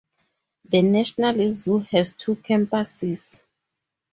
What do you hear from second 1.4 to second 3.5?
Zoo has two campuses.